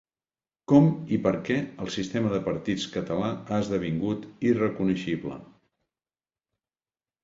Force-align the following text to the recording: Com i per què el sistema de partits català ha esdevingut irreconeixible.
Com 0.71 0.87
i 1.17 1.19
per 1.27 1.33
què 1.49 1.57
el 1.85 1.91
sistema 1.97 2.33
de 2.33 2.41
partits 2.49 2.87
català 2.97 3.31
ha 3.37 3.63
esdevingut 3.67 4.29
irreconeixible. 4.53 5.43